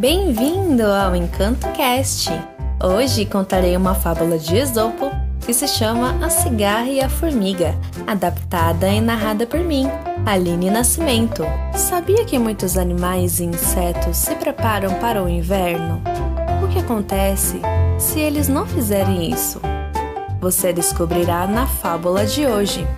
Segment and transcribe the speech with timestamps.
[0.00, 2.30] Bem-vindo ao Encanto Cast!
[2.82, 5.10] Hoje contarei uma fábula de Esopo
[5.44, 7.74] que se chama A Cigarra e a Formiga,
[8.06, 9.86] adaptada e narrada por mim,
[10.24, 11.44] Aline Nascimento.
[11.74, 16.00] Sabia que muitos animais e insetos se preparam para o inverno?
[16.64, 17.60] O que acontece
[17.98, 19.60] se eles não fizerem isso?
[20.40, 22.88] Você descobrirá na fábula de hoje.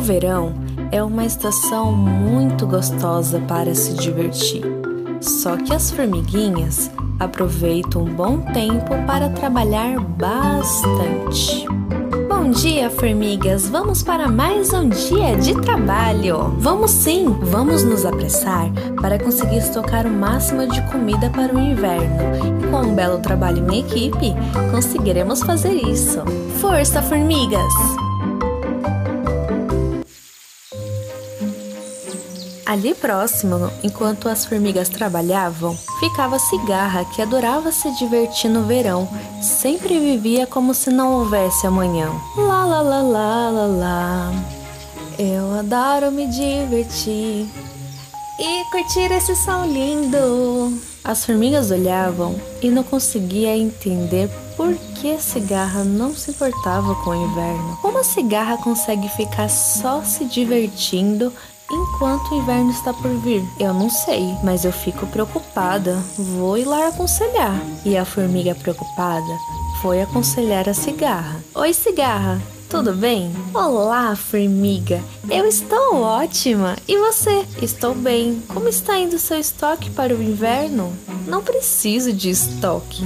[0.00, 0.54] O verão
[0.90, 4.62] é uma estação muito gostosa para se divertir.
[5.20, 11.66] Só que as formiguinhas aproveitam um bom tempo para trabalhar bastante.
[12.30, 13.68] Bom dia, formigas!
[13.68, 16.54] Vamos para mais um dia de trabalho!
[16.56, 17.36] Vamos sim!
[17.42, 18.72] Vamos nos apressar
[19.02, 22.58] para conseguir estocar o máximo de comida para o inverno.
[22.58, 24.32] E com um belo trabalho em equipe,
[24.70, 26.22] conseguiremos fazer isso.
[26.58, 28.09] Força, formigas!
[32.70, 39.08] Ali próximo, enquanto as formigas trabalhavam, ficava cigarra que adorava se divertir no verão.
[39.42, 42.12] Sempre vivia como se não houvesse amanhã.
[42.36, 44.32] Lá lá lá lá lá lá.
[45.18, 47.48] Eu adoro me divertir
[48.38, 50.80] e curtir esse sol lindo.
[51.02, 57.10] As formigas olhavam e não conseguia entender por que a cigarra não se importava com
[57.10, 57.78] o inverno.
[57.82, 61.32] Como a cigarra consegue ficar só se divertindo
[61.70, 63.42] enquanto o inverno está por vir.
[63.58, 65.96] Eu não sei, mas eu fico preocupada.
[66.18, 67.60] Vou ir lá aconselhar.
[67.84, 69.38] E a formiga preocupada
[69.80, 71.42] foi aconselhar a cigarra.
[71.54, 72.40] Oi, cigarra.
[72.68, 73.34] Tudo bem?
[73.52, 75.02] Olá, formiga.
[75.28, 76.76] Eu estou ótima.
[76.86, 77.44] E você?
[77.60, 78.40] Estou bem.
[78.46, 80.92] Como está indo seu estoque para o inverno?
[81.26, 83.04] Não preciso de estoque.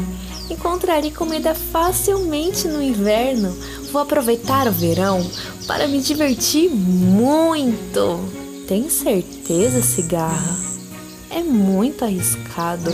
[0.51, 3.57] Encontrarei comida facilmente no inverno.
[3.91, 5.27] Vou aproveitar o verão
[5.67, 8.44] para me divertir muito.
[8.67, 10.57] Tem certeza, cigarra?
[11.31, 12.91] É muito arriscado.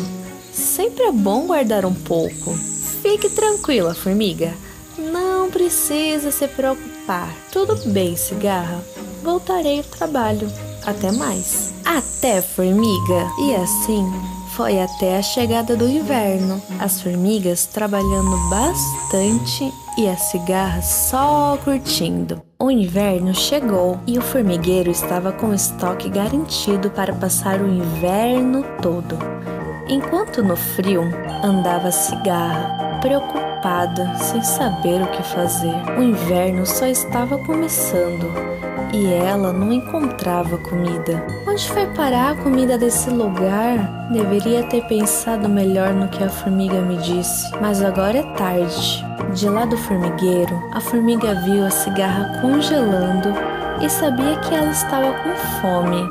[0.53, 2.55] Sempre é bom guardar um pouco.
[3.03, 4.53] Fique tranquila, formiga.
[4.99, 7.33] Não precisa se preocupar.
[7.53, 8.83] Tudo bem, cigarra.
[9.23, 10.51] Voltarei ao trabalho.
[10.85, 11.73] Até mais.
[11.85, 13.31] Até, formiga.
[13.39, 14.05] E assim
[14.57, 16.61] foi até a chegada do inverno.
[16.81, 22.50] As formigas trabalhando bastante e a cigarra só curtindo.
[22.63, 29.17] O inverno chegou e o formigueiro estava com estoque garantido para passar o inverno todo.
[29.89, 31.03] Enquanto no frio
[31.43, 35.75] andava cigarra, preocupada, sem saber o que fazer.
[35.99, 38.31] O inverno só estava começando
[38.93, 41.25] e ela não encontrava comida.
[41.47, 44.09] Onde foi parar a comida desse lugar?
[44.11, 49.05] Deveria ter pensado melhor no que a formiga me disse, mas agora é tarde.
[49.35, 53.29] De lá do formigueiro, a formiga viu a cigarra congelando
[53.81, 56.09] e sabia que ela estava com fome.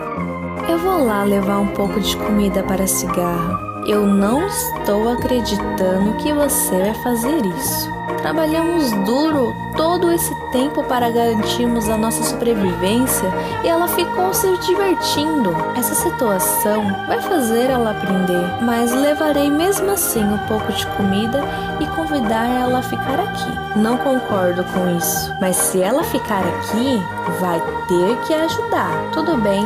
[0.69, 3.59] Eu vou lá levar um pouco de comida para a cigarra.
[3.85, 7.98] Eu não estou acreditando que você vai fazer isso.
[8.21, 13.29] Trabalhamos duro todo esse tempo para garantirmos a nossa sobrevivência
[13.63, 15.55] e ela ficou se divertindo.
[15.75, 21.41] Essa situação vai fazer ela aprender, mas levarei mesmo assim um pouco de comida
[21.79, 23.79] e convidar ela a ficar aqui.
[23.79, 27.01] Não concordo com isso, mas se ela ficar aqui,
[27.39, 28.91] vai ter que ajudar.
[29.13, 29.65] Tudo bem,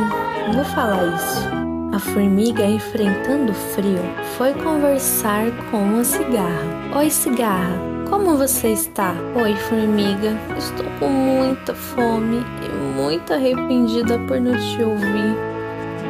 [0.54, 1.63] vou falar isso.
[1.94, 4.02] A formiga, enfrentando o frio,
[4.36, 6.96] foi conversar com a cigarra.
[6.96, 7.78] Oi, cigarra,
[8.10, 9.14] como você está?
[9.40, 10.36] Oi, formiga.
[10.58, 15.36] Estou com muita fome e muito arrependida por não te ouvir.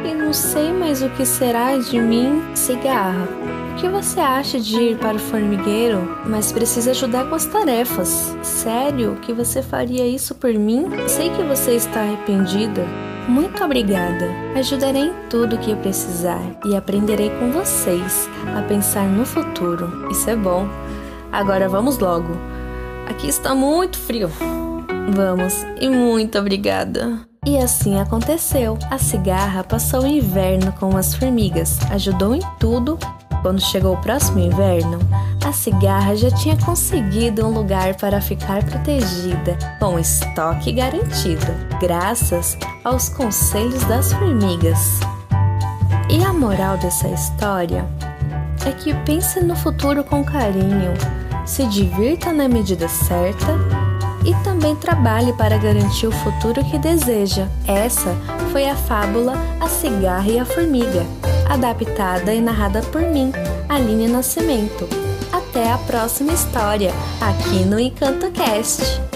[0.03, 3.27] E não sei mais o que será de mim, cigarra.
[3.73, 8.35] O que você acha de ir para o formigueiro, mas precisa ajudar com as tarefas?
[8.41, 10.87] Sério que você faria isso por mim?
[11.07, 12.83] Sei que você está arrependida.
[13.27, 14.29] Muito obrigada.
[14.55, 20.09] Ajudarei em tudo que eu precisar e aprenderei com vocês a pensar no futuro.
[20.11, 20.67] Isso é bom.
[21.31, 22.37] Agora vamos logo.
[23.09, 24.29] Aqui está muito frio.
[25.13, 27.19] Vamos e muito obrigada.
[27.45, 28.77] E assim aconteceu.
[28.89, 32.97] A cigarra passou o inverno com as formigas, ajudou em tudo.
[33.45, 34.97] Quando chegou o próximo inverno,
[35.45, 41.45] a cigarra já tinha conseguido um lugar para ficar protegida, com estoque garantido,
[41.79, 44.99] graças aos conselhos das formigas.
[46.09, 47.85] E a moral dessa história
[48.65, 50.95] é que pense no futuro com carinho
[51.45, 53.59] se divirta na medida certa
[54.25, 57.47] e também trabalhe para garantir o futuro que deseja.
[57.67, 58.15] Essa
[58.51, 61.05] foi a fábula A Cigarra e a Formiga,
[61.47, 63.31] adaptada e narrada por mim,
[63.69, 64.87] Aline Nascimento.
[65.31, 69.14] Até a próxima história, aqui no Encanto Cast.